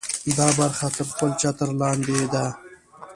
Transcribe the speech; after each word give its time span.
دا 0.37 0.47
برخه 0.59 0.87
تر 0.95 1.05
خپل 1.11 1.29
چتر 1.41 1.69
لاندې 1.79 2.17
ده. 2.33 2.45